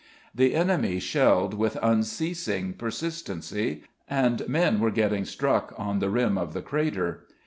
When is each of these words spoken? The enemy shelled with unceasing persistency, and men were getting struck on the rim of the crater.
The 0.33 0.55
enemy 0.55 0.99
shelled 0.99 1.53
with 1.53 1.77
unceasing 1.79 2.73
persistency, 2.73 3.83
and 4.09 4.41
men 4.49 4.79
were 4.79 4.89
getting 4.89 5.25
struck 5.25 5.75
on 5.77 5.99
the 5.99 6.09
rim 6.09 6.39
of 6.39 6.53
the 6.55 6.63
crater. 6.63 7.27